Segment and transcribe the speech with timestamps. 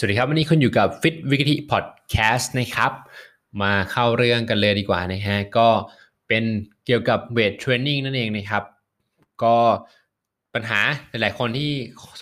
[0.00, 2.92] สวัสดีครับ วันนี้คุณอยู่กับ Fit w i k i t y Podcast นะครับ
[3.62, 5.68] มาเข้าเรื่องกันเลยดีกว่านะฮะก็
[6.28, 6.44] เป็น
[6.86, 8.62] เกี่ยวกับเวทเทรนนิ่งนั่นเองนะครับ
[9.42, 9.56] ก็
[10.54, 11.70] ปัญหาหลายๆคนที่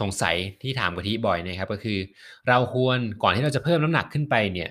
[0.00, 1.98] สงสัยที่ถามกะทิบ่อยนะครับ ก็คือ
[2.48, 4.70] เราควรก่อนที่เราจะเพิ่มน้ำหนักขึ้นไปเนี่ย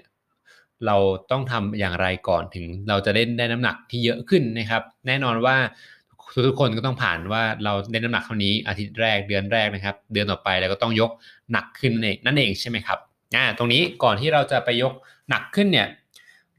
[0.86, 0.98] เรา
[1.32, 5.58] ต้องทำอย่างไรก่อนถึงเราจะเล่นได้น้ำหนักที่เยอะขึ้นนะครับ แน่นอนว่า
[6.48, 11.12] ทุกคนก็ต้องผ่านว่าเราเล่นน้ำหนักเท่านี้อาทิตย์แรกเดือนแรกนะครับ เดือนต่อไปเราก็ต้องยก
[11.52, 13.00] หนักขึ้นนั่นเองนั่นเองใช่ไหมครับ
[13.36, 14.94] อ่าตรงนี้ก่อนที่เราจะไปยก
[15.30, 15.88] หนักขึ้นเนี่ย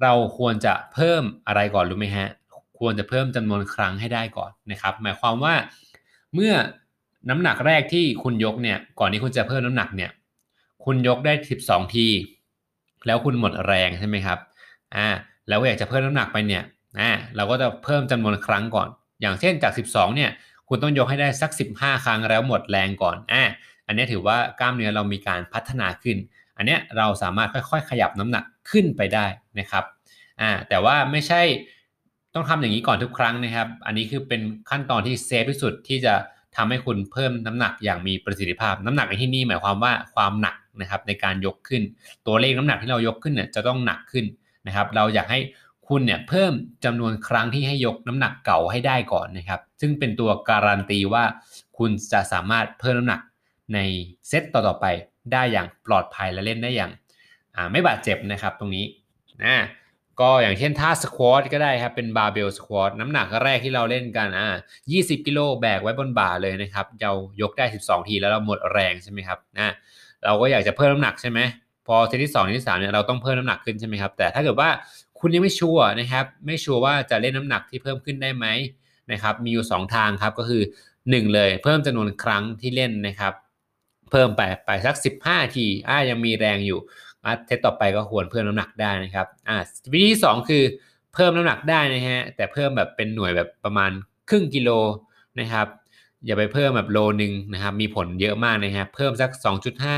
[0.02, 2.28] เราควรจะเพิ่มอะไรก่อนรู้ไหมฮะ
[2.78, 5.54] ควรจะเพิ่มจำนวนครั้งให้ได้ก่อนนะครับ หมายความว่า
[6.34, 6.52] เมื่อ
[7.30, 10.10] น้ำหนักแรกที่คุณยกเนี่ยก่อนที่คุณจะเพิ่มน้ำหนักเนี่ย
[10.84, 11.32] คุณยกได้
[11.64, 12.06] 12 ที
[13.06, 14.38] แล้วคุณหมดแรงใช่ไหมครับ
[14.96, 15.08] อ่า
[15.48, 16.62] แล้วอยากจะเพิ่มน้ำหนักไปเนี่ย
[17.00, 18.88] อ่าเราก็จะเพิ่มจำนวนครั้งก่อน
[19.20, 20.30] อย่างเช่นจาก 12 เนี่ย
[20.68, 23.42] คุณต้องยกให้ได้สัก 15 ครั้งแล้วหมดแรงก่อนอ่า
[23.86, 26.16] อันนี้ถือว่ากล้ามเนื้อเรามีการพัฒนาขึ้น
[26.56, 29.26] อันนี้เราสามารถค่อยๆ ขยับน้ำหนักขึ้นไปได้
[29.58, 29.84] นะครับ
[30.40, 31.42] อ่าแต่ว่าไม่ใช่
[32.34, 36.14] ต้องทำอย่างนี้ก่อนทุกครั้งนะครับ อันนี้คือเป็นขั้นตอนที่เซฟที่สุดที่จะ
[36.56, 41.82] ทำให้คุณเพิ่มน้ำหนักอย่างมีประสิทธิภาพ น้ำหนักในที่นี้หมายความว่าความหนักนะครับในการยกขึ้น
[42.26, 44.24] ตัวเลขน้ำหนักที่เรายกขึ้นเนี่ยจะต้องหนักขึ้น
[44.66, 45.40] นะครับ เราอยากให้
[45.88, 46.52] คุณเนี่ยเพิ่ม
[46.84, 51.24] จำนวนครั้งที่ให้ยกน้ำหนักเก่าให้ได้ก่อนนะครับ ซึ่งเป็นตัวการันตีว่า
[51.78, 53.20] คุณจะสามารถเพิ่มน้ำหนัก
[53.74, 53.78] ใน
[54.28, 54.86] เซตต่อๆไป
[55.32, 56.92] ได้อย่างปลอดภัยและเล่นได้อย่าง
[57.72, 58.84] ไม่บาดเจ็บนะครับตรงนี้
[59.44, 59.56] นะ
[60.20, 64.48] ก็อย่างเช่นท่า squat ก็ได้ครับเป็น barbell squat น้ำหนักแรกที่เราเล่นกันอ่า
[64.88, 69.72] 20 กิโลแบกไว้บนบ่าเลยนะครับเรายกได้ 12 ทีแล้วเราหมดแรงใช่ไหมครับนะ
[70.24, 71.40] เราก็อยากจะเพิ่มน้ำหนักใช่ไหม
[71.86, 74.68] พอเซตที่2ที่3เนี่ยเราต้องเพิ่มน้ำหนักขึ้นใช่ไหมครับแต่ถ้าเกิดว่า
[75.20, 78.46] คุณยังไม่ชัวร์นะครับ ไม่ชัวร์ว่าจะเล่นน้ำหนักที่เพิ่มขึ้นได้ไหม
[79.12, 80.62] นะครับ มีอยู่ 2 ทางครับก็คือ
[80.96, 83.32] 1 เลย เพิ่มจำนวนครั้งที่เล่นนะครับ
[84.10, 86.78] เพิ่มไปไปสัก 15 ทีอ่ายังมีแรงอยู่
[87.46, 89.56] เทสต่อไปก็ควรเพิ่มน้ำหนักได้นะครับอ่า
[89.92, 90.62] วิธีที่2คือ
[91.14, 93.90] เพิ่มน้ำหนักได้นะฮะแต่เพิ่มแบบเป็นหน่วยแบบประมาณ
[94.28, 94.70] ครึ่งกิโล
[95.40, 95.66] นะครับ
[96.26, 99.30] อย่าไปเพิ่มแบบโลนึงนะครับมีผลเยอะมากนะครับเพิ่มสัก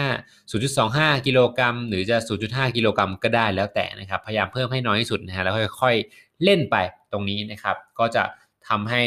[0.06, 2.16] 2.5 0.25 กิโลกรัม หรือจะ
[2.46, 6.76] 0.5 กิโลกรัมก็ได้แล้วแต่นะครับพยายามเพิ่มให้น้อยที่สุดนะฮะแล้วค่อยๆเล่นไป
[7.12, 8.24] ตรงนี้นะครับ ก็จะ
[8.68, 9.02] ทำให้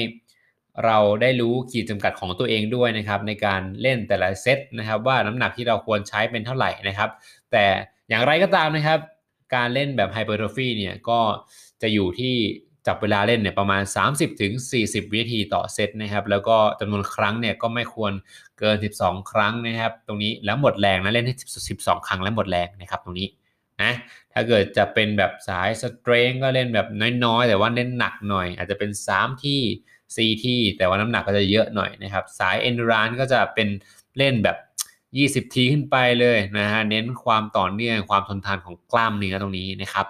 [0.86, 7.10] เราได้รู้ขีดจำกัดของตัวเองด้วยนะครับ ในการเล่นแต่ละเซตนะครับ ว่าน้ำหนักที่เราควรใช้เป็นเท่าไหร่นะครับ
[7.52, 7.66] แต่
[8.10, 9.00] อย่างไรก็ตามนะครับ
[9.56, 11.20] การเล่นแบบไฮเปอร์โทรฟีเนี่ยก็
[11.82, 12.36] จะอยู่ที่
[12.88, 14.52] จับเวลาเล่นเนี่ยประมาณ 30-40ถึง
[15.12, 18.14] วินาทีต่อเซตนะครับ แล้วก็จำนวนครั้งเนี่ยก็ไม่ควร
[18.60, 21.36] เกิน 12 ครั้งนะครับ ตรงนี้แล้วหมดแรงนะเล่นให้
[21.72, 23.28] 12 ครั้งแล้วหมดแรงนะครับตรงนี้
[23.82, 23.92] นะ
[24.34, 26.88] ถ้าเกิดจะเป็นแบบสายสเตรนก็เล่นแบบ
[27.26, 33.68] น้อยๆ แต่ว่าเล่นหนักหน่อย อาจจะเป็น 3 ที่ 4 ที่ แต่ว่าน้ำหนักก็จะเยอะหน่อยนะครับ สายเอนดูรานก็จะเป็น
[34.18, 34.58] เล่นแบบ
[35.48, 40.08] 20 ทีขึ้นไปเลยนะฮะเน้นความต่อเนื่องความทนทานของกล้ามเนื้อตรงนี้นะครับ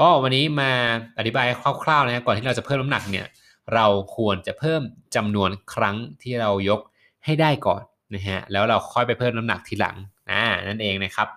[0.00, 0.70] ก็วันนี้มา
[1.18, 1.46] อธิบาย
[1.82, 3.26] คร่าวๆนะก่อนที่เราจะเพิ่มน้ำหนักเนี่ย
[3.74, 3.86] เรา
[4.16, 4.80] ควรจะเพิ่ม
[5.16, 6.80] จำนวนครั้งที่เรายก
[7.24, 7.82] ให้ได้ก่อน
[8.14, 9.96] นะฮะแล้วเราค่อยไปเพิ่มน้ำหนักทีหลัง
[10.30, 11.28] อ่านั่นเองนะครับ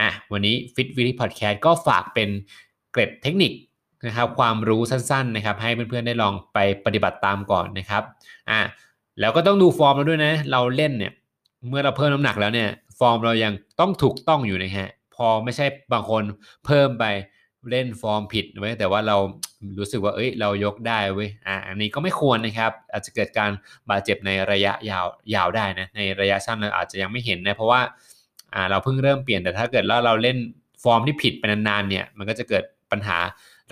[0.00, 2.28] อะวันนี้ Fit v i t Podcast ก็ฝากเป็น
[2.92, 3.52] เกร็ดเทคนิค
[4.06, 8.02] นะครับความรู้สั้นๆนะครับให้เพื่อนๆได้ลองไปปฏิบัติตามก่อนนะครับ
[8.50, 8.60] อ่า
[9.20, 11.12] แล้วก็ต้องดูฟอร์มเราด้วยนะเราเล่นเนี่ย
[11.68, 12.68] เมื่อเราเพิ่มน้ำหนักแล้วเนี่ย
[12.98, 16.22] ฟอร์มเรายังต้องถูกต้องอยู่นะฮะพอไม่ใช่บางคน
[16.66, 17.04] เพิ่มไป
[17.70, 19.16] เล่นฟอร์มผิดไว้แต่ว่าเรา
[19.78, 23.50] รู้สึกว่าเอ้ยเรายกได้เว้ยอ่าอันนี้ก็ไม่ควรนะครับ อาจจะเกิดการ
[23.90, 27.80] บาดเจ็บในระยะยาวยาวได้นะในระยะสั้นเราอาจจะยังไม่เห็นนะเพราะว่า
[28.54, 30.36] อ่าเราเพิ่งเริ่มเปลี่ยนแต่ถ้าเกิดแล้วเราเล่น
[30.82, 33.18] ฟอร์มที่ผิดไปนานๆเนี่ยมันก็จะเกิดปัญหา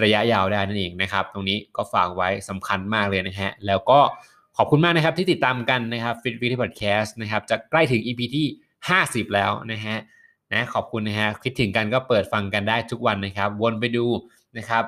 [0.03, 4.01] ระยะยาวได้นั่นเองนะครับ ตรงนี้ก็ฝากไว้สำคัญมากเลยนะฮะแล้วก็
[4.57, 8.47] ขอบคุณมากนะครับที่ติดตามกันนะครับฟิตวิทีพอดแคสต์นะครับจะใกล้ถึง EP ที่
[8.91, 9.97] 50 แล้วนะฮะ
[10.53, 14.07] นะขอบคุณนะฮะคิดถึงกันก็เปิดฟังกันได้ทุกวันนะครับ วนไปดู
[14.59, 14.85] นะครับ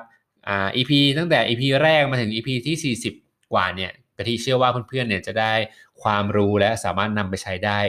[0.47, 5.53] อ่า EP ตั้งแต่ EP แรกมาถึง EP ที่ 40 กว่าเนี่ยกะทิเชื่อว่าเพื่อนๆเนี่ยจะได้
[6.01, 7.79] ความรู้และสามารถนำไปใช้ได้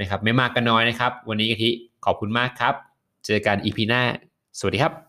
[0.00, 1.70] นะครับ ไม่มากก็น้อยนะครับ วันนี้กะทิ
[2.04, 2.74] ขอบคุณมากครับ
[3.26, 4.02] เจอกัน EP หน้า
[4.58, 5.07] สวัสดีครับ